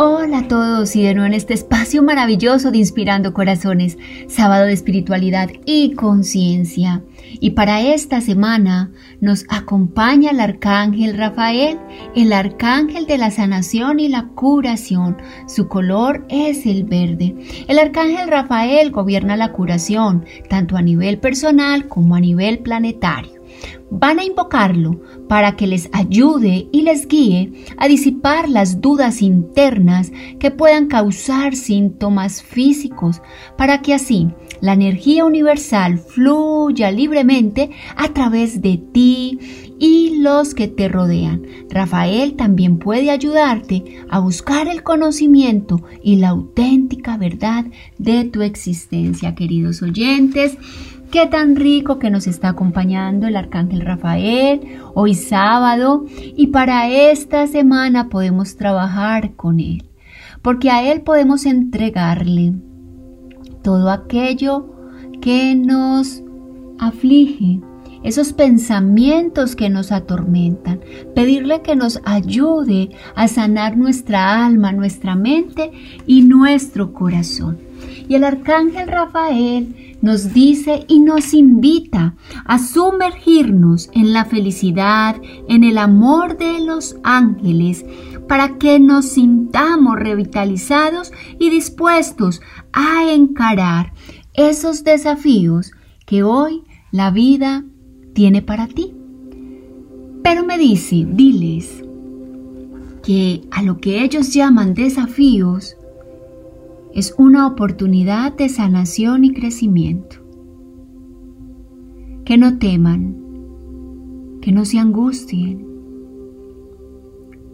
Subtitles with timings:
[0.00, 4.72] Hola a todos y de nuevo en este espacio maravilloso de Inspirando Corazones, sábado de
[4.72, 7.02] espiritualidad y conciencia.
[7.40, 11.80] Y para esta semana nos acompaña el arcángel Rafael,
[12.14, 15.16] el arcángel de la sanación y la curación.
[15.48, 17.34] Su color es el verde.
[17.66, 23.37] El arcángel Rafael gobierna la curación, tanto a nivel personal como a nivel planetario
[23.90, 30.12] van a invocarlo para que les ayude y les guíe a disipar las dudas internas
[30.38, 33.22] que puedan causar síntomas físicos,
[33.56, 34.28] para que así
[34.60, 39.38] la energía universal fluya libremente a través de ti
[39.78, 41.42] y los que te rodean.
[41.70, 47.66] Rafael también puede ayudarte a buscar el conocimiento y la auténtica verdad
[47.98, 50.58] de tu existencia, queridos oyentes.
[51.10, 54.60] Qué tan rico que nos está acompañando el Arcángel Rafael
[54.92, 56.04] hoy sábado
[56.36, 59.84] y para esta semana podemos trabajar con él,
[60.42, 62.52] porque a él podemos entregarle
[63.62, 64.66] todo aquello
[65.22, 66.22] que nos
[66.78, 67.60] aflige,
[68.02, 70.80] esos pensamientos que nos atormentan,
[71.14, 75.72] pedirle que nos ayude a sanar nuestra alma, nuestra mente
[76.06, 77.67] y nuestro corazón.
[78.08, 82.14] Y el arcángel Rafael nos dice y nos invita
[82.44, 87.84] a sumergirnos en la felicidad, en el amor de los ángeles,
[88.26, 92.40] para que nos sintamos revitalizados y dispuestos
[92.72, 93.92] a encarar
[94.34, 95.72] esos desafíos
[96.06, 97.64] que hoy la vida
[98.14, 98.94] tiene para ti.
[100.22, 101.82] Pero me dice, diles
[103.02, 105.77] que a lo que ellos llaman desafíos,
[106.98, 110.16] es una oportunidad de sanación y crecimiento.
[112.24, 113.16] Que no teman,
[114.42, 115.64] que no se angustien,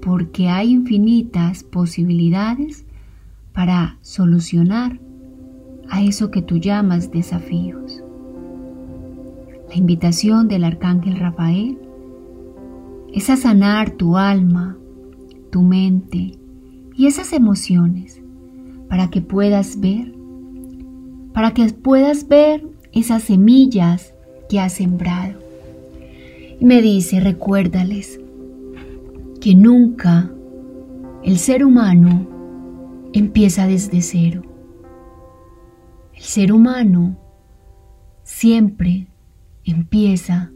[0.00, 2.87] porque hay infinitas posibilidades
[3.53, 4.99] para solucionar
[5.91, 8.03] a eso que tú llamas desafíos.
[9.69, 11.76] La invitación del arcángel Rafael
[13.12, 14.78] es a sanar tu alma,
[15.50, 16.38] tu mente
[16.97, 18.23] y esas emociones
[18.88, 20.12] para que puedas ver,
[21.32, 24.14] para que puedas ver esas semillas
[24.48, 25.40] que has sembrado.
[26.60, 28.20] Y me dice, recuérdales
[29.40, 30.30] que nunca
[31.22, 32.26] el ser humano
[33.12, 34.42] empieza desde cero.
[36.14, 37.16] El ser humano
[38.22, 39.08] siempre
[39.64, 40.50] empieza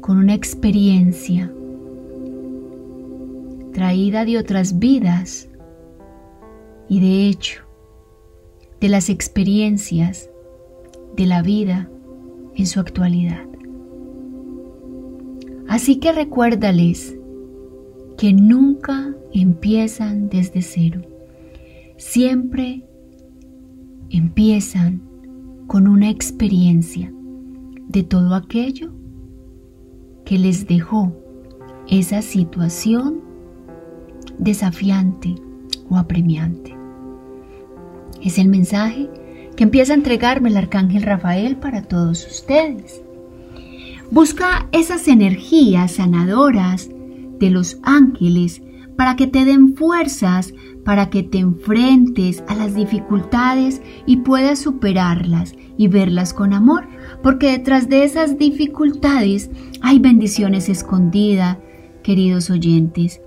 [0.00, 1.50] con una experiencia
[3.72, 5.48] traída de otras vidas
[6.88, 7.62] y de hecho
[8.80, 10.30] de las experiencias
[11.16, 11.90] de la vida
[12.54, 13.46] en su actualidad.
[15.68, 17.16] Así que recuérdales
[18.18, 21.00] que nunca empiezan desde cero,
[21.96, 22.84] siempre
[24.10, 25.02] empiezan
[25.66, 27.12] con una experiencia
[27.88, 28.92] de todo aquello
[30.24, 31.12] que les dejó
[31.88, 33.20] esa situación
[34.38, 35.34] desafiante
[35.88, 36.73] o apremiante.
[38.24, 39.08] Es el mensaje
[39.54, 43.02] que empieza a entregarme el arcángel Rafael para todos ustedes.
[44.10, 46.88] Busca esas energías sanadoras
[47.38, 48.62] de los ángeles
[48.96, 55.54] para que te den fuerzas, para que te enfrentes a las dificultades y puedas superarlas
[55.76, 56.86] y verlas con amor,
[57.22, 59.50] porque detrás de esas dificultades
[59.82, 61.58] hay bendiciones escondidas,
[62.02, 63.20] queridos oyentes.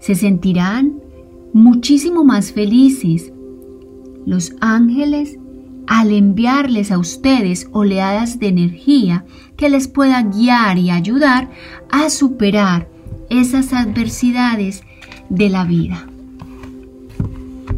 [0.00, 1.00] Se sentirán
[1.52, 3.32] muchísimo más felices.
[4.26, 5.38] Los ángeles,
[5.86, 9.24] al enviarles a ustedes oleadas de energía
[9.56, 11.48] que les pueda guiar y ayudar
[11.90, 12.88] a superar
[13.30, 14.82] esas adversidades
[15.28, 16.08] de la vida.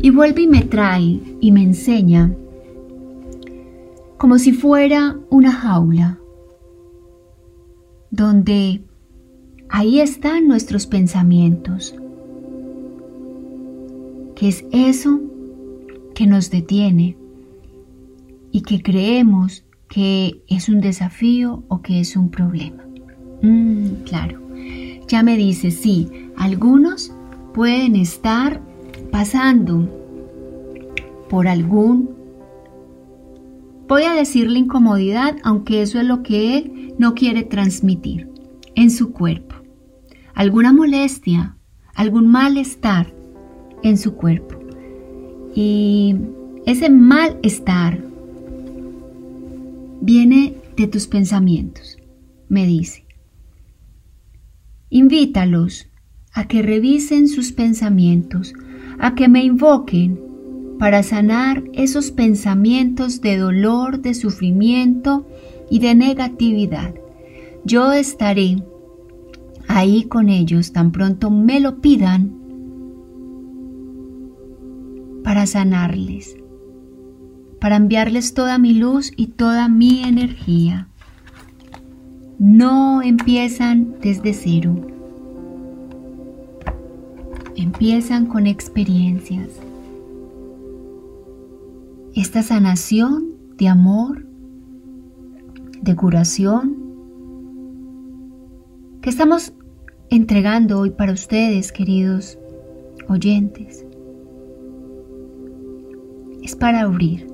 [0.00, 2.32] Y vuelve y me trae y me enseña
[4.16, 6.18] como si fuera una jaula
[8.10, 8.82] donde
[9.68, 11.94] ahí están nuestros pensamientos,
[14.34, 15.20] que es eso
[16.18, 17.16] que nos detiene
[18.50, 22.82] y que creemos que es un desafío o que es un problema.
[23.40, 24.40] Mm, claro,
[25.06, 27.14] ya me dice, sí, algunos
[27.54, 28.60] pueden estar
[29.12, 29.88] pasando
[31.30, 32.10] por algún
[33.86, 38.28] Voy a decirle incomodidad, aunque eso es lo que él no quiere transmitir
[38.74, 39.54] en su cuerpo.
[40.34, 41.56] Alguna molestia,
[41.94, 43.14] algún malestar
[43.84, 44.57] en su cuerpo.
[45.60, 46.14] Y
[46.66, 48.00] ese malestar
[50.00, 51.98] viene de tus pensamientos,
[52.48, 53.04] me dice.
[54.88, 55.88] Invítalos
[56.32, 58.54] a que revisen sus pensamientos,
[59.00, 60.20] a que me invoquen
[60.78, 65.26] para sanar esos pensamientos de dolor, de sufrimiento
[65.72, 66.94] y de negatividad.
[67.64, 68.62] Yo estaré
[69.66, 72.37] ahí con ellos tan pronto me lo pidan
[75.28, 76.38] para sanarles,
[77.60, 80.88] para enviarles toda mi luz y toda mi energía.
[82.38, 84.74] No empiezan desde cero.
[87.56, 89.50] Empiezan con experiencias
[92.14, 94.26] esta sanación de amor,
[95.82, 96.74] de curación,
[99.02, 99.52] que estamos
[100.08, 102.38] entregando hoy para ustedes, queridos
[103.10, 103.87] oyentes, es
[106.58, 107.26] para abrir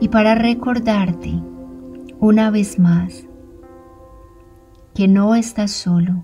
[0.00, 1.32] y para recordarte
[2.18, 3.26] una vez más
[4.94, 6.22] que no estás solo,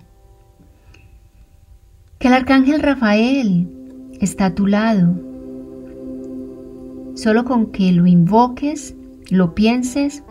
[2.19, 3.69] que el arcángel Rafael
[4.19, 5.33] está a tu lado
[7.15, 8.95] Solo con que lo invoques,
[9.29, 10.23] lo pienses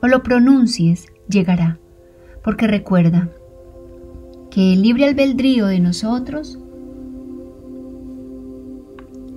[0.00, 1.78] o lo pronuncies, llegará.
[2.42, 3.30] Porque recuerda
[4.50, 6.58] que el libre albedrío de nosotros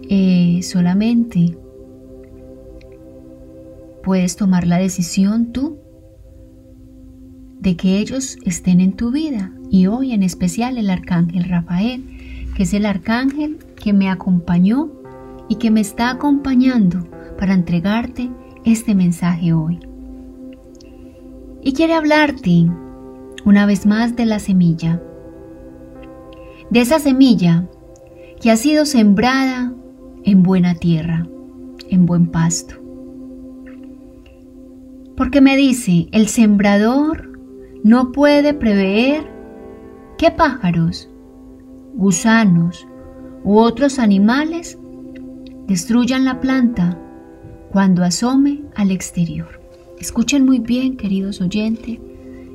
[0.09, 1.57] eh, solamente
[4.03, 5.79] puedes tomar la decisión tú
[7.59, 9.51] de que ellos estén en tu vida.
[9.69, 12.03] Y hoy en especial el arcángel Rafael,
[12.55, 14.91] que es el arcángel que me acompañó
[15.47, 17.07] y que me está acompañando
[17.37, 18.29] para entregarte
[18.65, 19.79] este mensaje hoy.
[21.63, 22.67] Y quiere hablarte
[23.45, 25.01] una vez más de la semilla,
[26.69, 27.67] de esa semilla
[28.41, 29.73] que ha sido sembrada
[30.23, 31.27] en buena tierra,
[31.89, 32.80] en buen pasto.
[35.15, 37.39] Porque me dice, el sembrador
[37.83, 39.29] no puede prever
[40.17, 41.09] qué pájaros,
[41.93, 42.87] gusanos
[43.43, 44.77] u otros animales
[45.67, 46.97] destruyan la planta
[47.71, 49.61] cuando asome al exterior.
[49.99, 51.99] Escuchen muy bien, queridos oyentes,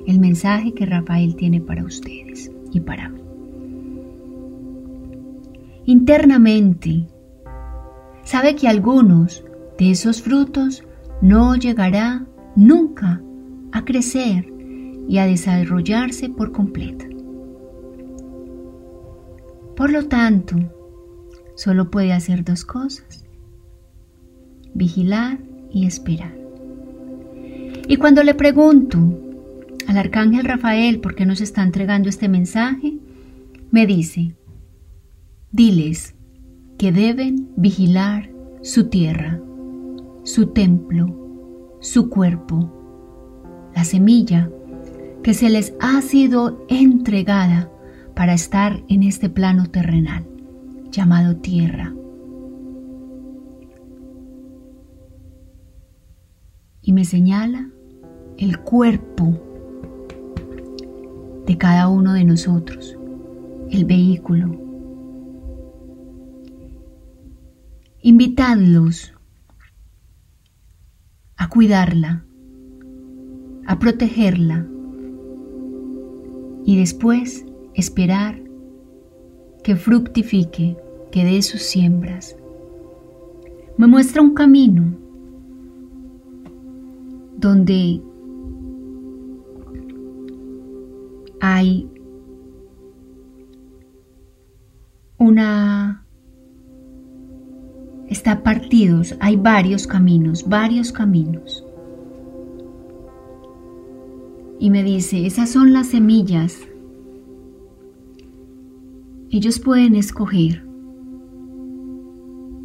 [0.06, 3.20] el mensaje que Rafael tiene para ustedes y para mí.
[5.87, 7.06] Internamente,
[8.23, 9.44] sabe que algunos
[9.79, 10.82] de esos frutos
[11.23, 12.26] no llegará
[12.56, 13.20] nunca
[13.73, 14.53] a crecer
[15.08, 17.05] y a desarrollarse por completo.
[19.76, 20.56] Por lo tanto,
[21.55, 23.25] solo puede hacer dos cosas,
[24.75, 25.38] vigilar
[25.70, 26.35] y esperar.
[27.88, 28.99] Y cuando le pregunto
[29.87, 32.99] al arcángel Rafael por qué nos está entregando este mensaje,
[33.70, 34.35] me dice,
[35.52, 36.14] diles
[36.79, 38.31] que deben vigilar
[38.62, 39.41] su tierra,
[40.25, 41.25] su templo,
[41.81, 42.70] su cuerpo,
[43.75, 44.50] la semilla
[45.23, 47.70] que se les ha sido entregada
[48.14, 50.25] para estar en este plano terrenal
[50.90, 51.93] llamado tierra.
[56.80, 57.71] Y me señala
[58.38, 59.37] el cuerpo
[61.47, 62.97] de cada uno de nosotros,
[63.71, 64.61] el vehículo.
[68.02, 69.15] Invitadlos
[71.37, 72.25] a cuidarla,
[73.66, 74.66] a protegerla
[76.64, 78.43] y después esperar
[79.62, 80.76] que fructifique
[81.12, 82.37] que dé sus siembras.
[83.78, 84.97] Me muestra un camino
[87.37, 88.00] donde
[91.40, 91.88] hay
[95.19, 95.86] una
[98.26, 101.64] está partidos, hay varios caminos, varios caminos.
[104.59, 106.59] Y me dice, esas son las semillas.
[109.30, 110.66] Ellos pueden escoger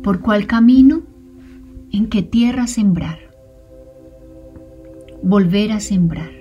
[0.01, 1.03] por cuál camino,
[1.91, 3.19] en qué tierra sembrar,
[5.21, 6.31] volver a sembrar,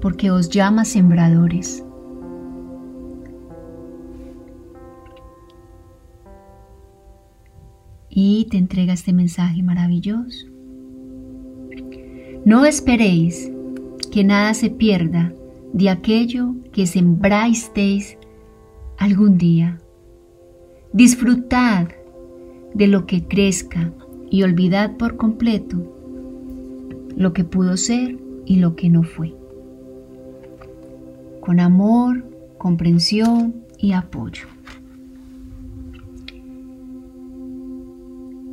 [0.00, 1.84] porque os llama sembradores.
[8.48, 10.46] Te entrega este mensaje maravilloso.
[12.44, 13.50] No esperéis
[14.10, 15.32] que nada se pierda
[15.72, 18.16] de aquello que sembrasteis
[18.98, 19.78] algún día
[20.92, 21.88] Disfrutad
[22.72, 23.92] de lo que crezca
[24.30, 25.76] y olvidad por completo
[27.14, 29.34] lo que pudo ser y lo que no fue.
[31.40, 32.24] Con amor,
[32.56, 34.48] comprensión y apoyo.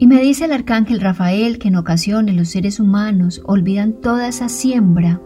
[0.06, 4.50] Y me dice el arcángel Rafael que en ocasiones los seres humanos olvidan toda esa
[4.50, 5.20] siembra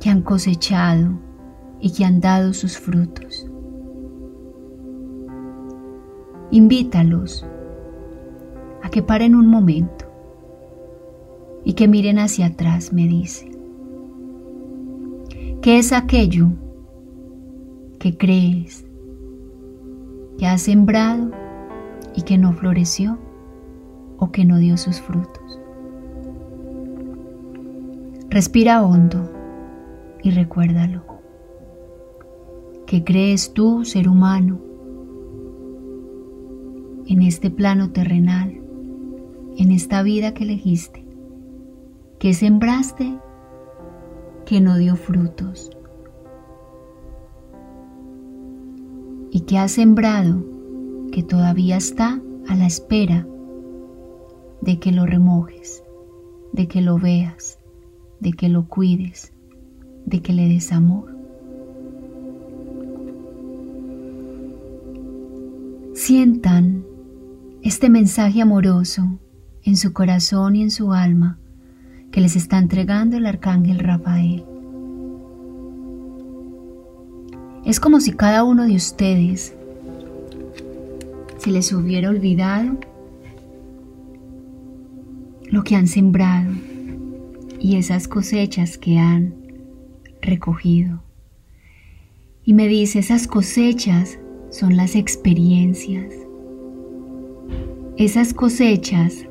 [0.00, 1.20] que han cosechado
[1.80, 3.46] y que han dado sus frutos.
[6.50, 7.46] Invítalos
[8.82, 10.06] a que paren un momento
[11.66, 13.50] y que miren hacia atrás, me dice.
[15.60, 16.52] ¿Qué es aquello
[17.98, 18.86] que crees
[20.38, 21.47] que has sembrado
[22.18, 23.16] y que no floreció
[24.18, 25.60] o que no dio sus frutos?
[28.28, 29.30] Respira hondo
[30.24, 31.04] y recuérdalo.
[32.86, 34.58] ¿Qué crees tú, ser humano,
[37.06, 38.60] en este plano terrenal,
[39.56, 41.06] en esta vida que elegiste,
[42.18, 43.16] que sembraste,
[44.44, 45.70] que no dio frutos,
[49.30, 50.47] y que has sembrado,
[51.18, 53.26] que todavía está a la espera
[54.60, 55.82] de que lo remojes,
[56.52, 57.58] de que lo veas,
[58.20, 59.32] de que lo cuides,
[60.06, 61.12] de que le des amor.
[65.92, 66.84] Sientan
[67.62, 69.18] este mensaje amoroso
[69.64, 71.36] en su corazón y en su alma
[72.12, 74.44] que les está entregando el arcángel Rafael.
[77.64, 79.57] Es como si cada uno de ustedes
[81.38, 82.78] se les hubiera olvidado
[85.50, 86.52] lo que han sembrado
[87.58, 89.34] y esas cosechas que han
[90.20, 91.02] recogido.
[92.44, 94.18] Y me dice, esas cosechas
[94.50, 96.14] son las experiencias
[97.98, 99.26] esas cosechas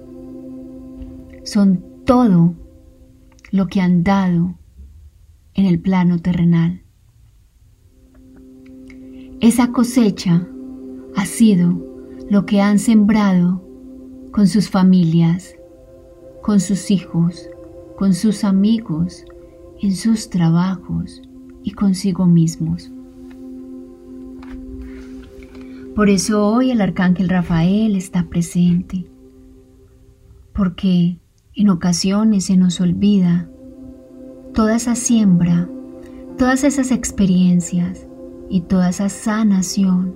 [1.45, 2.53] son todo
[3.49, 4.55] lo que han dado
[5.53, 6.83] en el plano terrenal.
[9.39, 10.45] Esa cosecha
[11.15, 11.96] ha sido
[12.29, 13.61] lo que han sembrado
[14.31, 15.55] con sus familias,
[16.41, 17.49] con sus hijos,
[17.97, 19.23] con sus amigos,
[19.81, 21.21] en sus trabajos
[21.63, 22.91] y consigo mismos.
[25.95, 29.07] Por eso hoy el arcángel Rafael está presente,
[30.53, 31.17] porque
[31.55, 33.49] en ocasiones se nos olvida
[34.53, 35.69] toda esa siembra,
[36.37, 38.05] todas esas experiencias
[38.49, 40.15] y toda esa sanación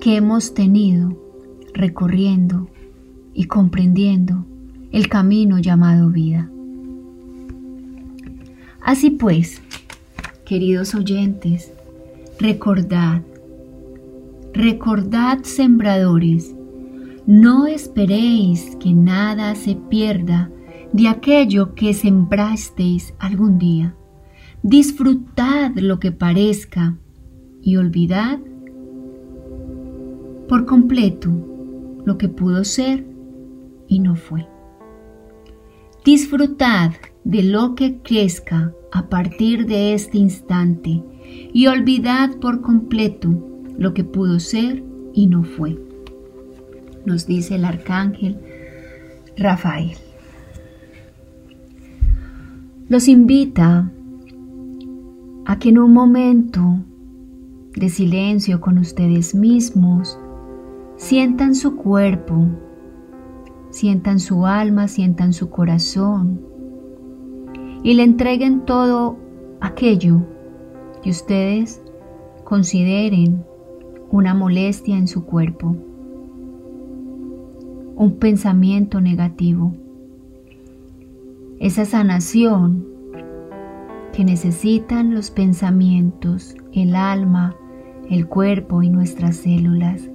[0.00, 1.21] que hemos tenido
[1.74, 2.68] recorriendo
[3.34, 4.44] y comprendiendo
[4.90, 6.50] el camino llamado vida.
[8.82, 9.62] Así pues,
[10.44, 11.72] queridos oyentes,
[12.38, 13.22] recordad
[14.54, 16.54] Recordad, sembradores,
[17.26, 20.50] no esperéis que nada se pierda
[20.92, 23.94] de aquello que sembrasteis algún día.
[24.62, 26.98] Disfrutad lo que parezca
[27.62, 28.40] y olvidad
[30.50, 31.30] por completo
[32.04, 33.06] lo que pudo ser
[33.88, 34.46] y no fue.
[36.04, 36.92] Disfrutad
[37.24, 41.02] de lo que crezca a partir de este instante
[41.52, 43.30] y olvidad por completo
[43.78, 44.82] lo que pudo ser
[45.14, 45.78] y no fue.
[47.06, 48.38] Nos dice el arcángel
[49.36, 49.96] Rafael.
[52.88, 53.90] Los invita
[55.46, 56.78] a que en un momento
[57.74, 60.18] de silencio con ustedes mismos
[61.02, 62.46] sientan su cuerpo,
[63.70, 66.40] sientan su alma, sientan su corazón
[67.82, 69.16] y le entreguen todo
[69.60, 70.22] aquello
[71.02, 71.82] que ustedes
[72.44, 73.44] consideren
[74.12, 75.76] una molestia en su cuerpo,
[77.96, 79.74] un pensamiento negativo,
[81.58, 82.86] esa sanación
[84.12, 87.56] que necesitan los pensamientos, el alma,
[88.08, 90.11] el cuerpo y nuestras células.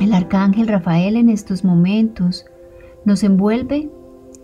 [0.00, 2.44] El arcángel Rafael en estos momentos
[3.06, 3.90] nos envuelve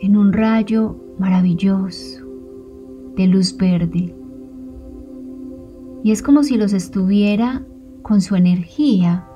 [0.01, 2.23] en un rayo maravilloso
[3.17, 4.15] de luz verde.
[6.03, 7.63] Y es como si los estuviera
[8.01, 9.27] con su energía,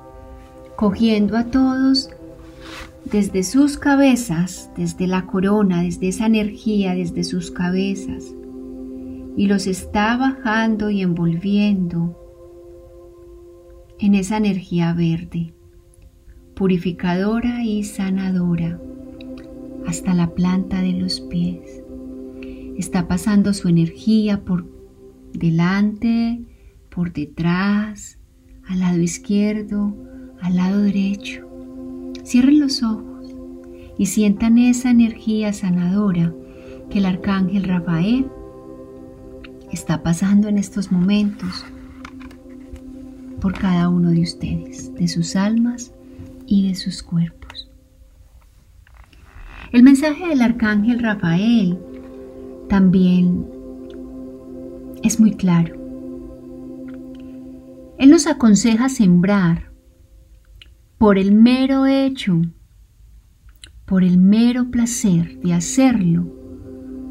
[0.75, 2.09] cogiendo a todos
[3.05, 8.33] desde sus cabezas, desde la corona, desde esa energía, desde sus cabezas,
[9.37, 12.17] y los está bajando y envolviendo
[13.99, 15.53] en esa energía verde,
[16.57, 18.79] purificadora y sanadora,
[19.85, 21.83] hasta la planta de los pies.
[22.77, 24.65] Está pasando su energía por
[25.33, 26.41] delante,
[26.89, 28.17] por detrás,
[28.67, 29.95] al lado izquierdo,
[30.41, 31.47] al lado derecho.
[32.25, 33.35] Cierren los ojos
[33.99, 36.33] y sientan esa energía sanadora
[36.89, 38.27] que el arcángel Rafael
[39.71, 41.65] está pasando en estos momentos
[43.41, 45.93] por cada uno de ustedes, de sus almas
[46.47, 47.69] y de sus cuerpos.
[49.71, 51.77] El mensaje del arcángel Rafael
[52.69, 53.45] también
[55.03, 55.75] es muy claro.
[57.97, 59.71] Él nos aconseja sembrar
[60.97, 62.41] por el mero hecho,
[63.85, 66.25] por el mero placer de hacerlo,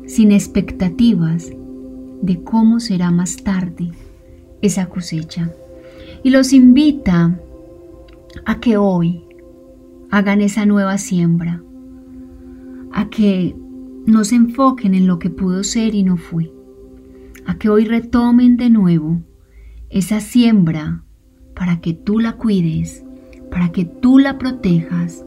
[0.06, 1.50] sin expectativas
[2.22, 3.92] de cómo será más tarde
[4.62, 5.50] esa cosecha.
[6.22, 7.38] Y los invita
[8.44, 9.25] a que hoy
[10.16, 11.62] hagan esa nueva siembra,
[12.90, 13.54] a que
[14.06, 16.50] no se enfoquen en lo que pudo ser y no fue,
[17.44, 19.20] a que hoy retomen de nuevo
[19.90, 21.04] esa siembra
[21.54, 23.04] para que tú la cuides,
[23.50, 25.22] para que tú la protejas,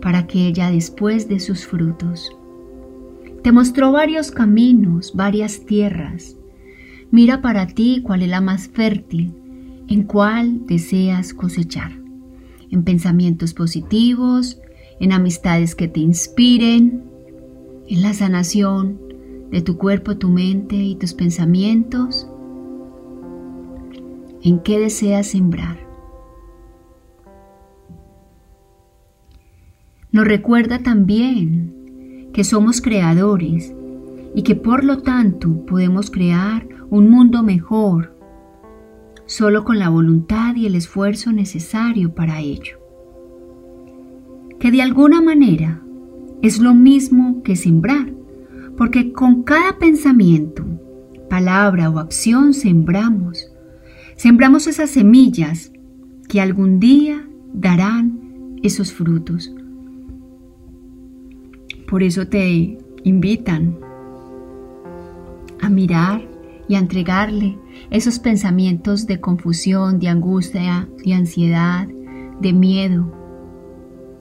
[0.00, 2.30] para que ella después de sus frutos.
[3.42, 6.36] Te mostró varios caminos, varias tierras.
[7.10, 9.34] Mira para ti cuál es la más fértil,
[9.88, 11.99] en cuál deseas cosechar.
[12.70, 14.60] En pensamientos positivos,
[15.00, 17.02] en amistades que te inspiren,
[17.88, 18.98] en la sanación
[19.50, 22.28] de tu cuerpo, tu mente y tus pensamientos.
[24.42, 25.90] ¿En qué deseas sembrar?
[30.12, 33.72] Nos recuerda también que somos creadores
[34.34, 38.16] y que por lo tanto podemos crear un mundo mejor
[39.30, 42.80] solo con la voluntad y el esfuerzo necesario para ello.
[44.58, 45.80] Que de alguna manera
[46.42, 48.12] es lo mismo que sembrar,
[48.76, 50.64] porque con cada pensamiento,
[51.28, 53.52] palabra o acción sembramos.
[54.16, 55.70] Sembramos esas semillas
[56.28, 59.54] que algún día darán esos frutos.
[61.86, 63.78] Por eso te invitan
[65.60, 66.29] a mirar
[66.70, 67.58] y a entregarle
[67.90, 71.88] esos pensamientos de confusión, de angustia, de ansiedad,
[72.40, 73.12] de miedo,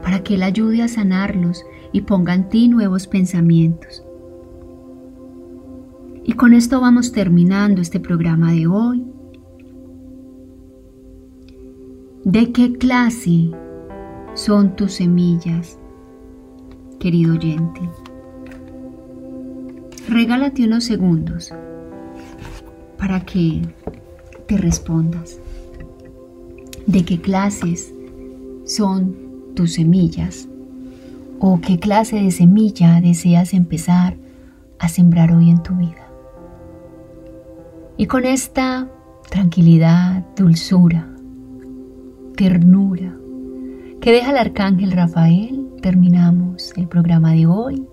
[0.02, 4.04] para que Él ayude a sanarlos y ponga en ti nuevos pensamientos.
[6.24, 9.06] Y con esto vamos terminando este programa de hoy.
[12.26, 13.52] ¿De qué clase
[14.34, 15.78] son tus semillas,
[17.00, 17.82] querido oyente?
[20.08, 21.54] Regálate unos segundos
[23.00, 23.62] para que
[24.48, 25.40] te respondas.
[26.86, 27.94] ¿De qué clases
[28.66, 29.16] son
[29.56, 30.48] tus semillas?
[31.40, 34.18] ¿O qué clase de semilla deseas empezar
[34.78, 36.08] a sembrar hoy en tu vida?
[37.98, 38.88] Y con esta
[39.30, 41.10] tranquilidad, dulzura,
[42.36, 43.16] ternura
[44.02, 47.86] que deja el arcángel Rafael, terminamos el programa de hoy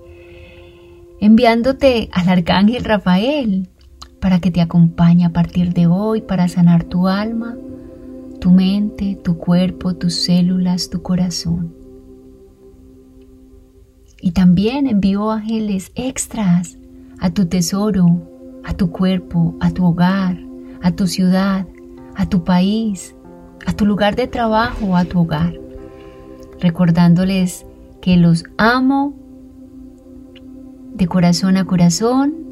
[1.20, 3.68] enviándote al arcángel Rafael
[4.26, 7.56] para que te acompañe a partir de hoy para sanar tu alma,
[8.40, 11.72] tu mente, tu cuerpo, tus células, tu corazón.
[14.20, 16.76] Y también envío ángeles extras
[17.20, 18.20] a tu tesoro,
[18.64, 20.36] a tu cuerpo, a tu hogar,
[20.82, 21.64] a tu ciudad,
[22.16, 23.14] a tu país,
[23.64, 25.54] a tu lugar de trabajo, a tu hogar,
[26.58, 27.64] recordándoles
[28.00, 29.14] que los amo
[30.94, 32.45] de corazón a corazón,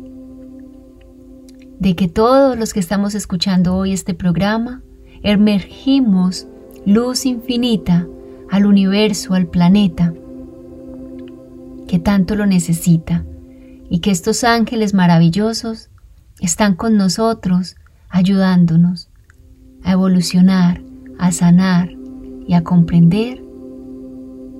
[1.85, 4.83] de que todos los que estamos escuchando hoy este programa
[5.23, 6.47] emergimos
[6.87, 8.09] luz infinita
[8.51, 10.15] al universo, al planeta,
[11.87, 13.27] que tanto lo necesita,
[13.91, 15.91] y que estos ángeles maravillosos
[16.41, 17.77] están con nosotros,
[18.09, 19.11] ayudándonos
[19.83, 20.81] a evolucionar,
[21.19, 21.91] a sanar
[22.49, 23.45] y a comprender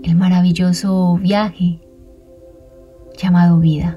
[0.03, 1.81] el maravilloso viaje
[3.17, 3.97] llamado vida.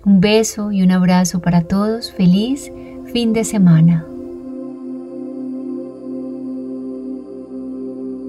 [0.05, 2.13] Un beso y un abrazo para todos.
[2.13, 2.71] Feliz
[3.13, 4.07] fin de semana.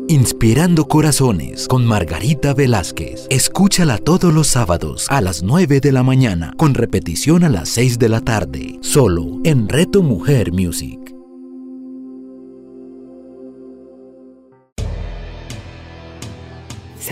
[0.08, 3.28] Inspirando Corazones con Margarita Velázquez.
[3.30, 8.00] Escúchala todos los sábados a las 9 de la mañana, con repetición a las 6
[8.00, 11.07] de la tarde, solo en Reto Mujer Music.